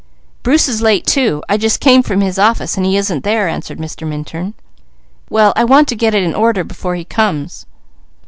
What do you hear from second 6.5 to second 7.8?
before he comes."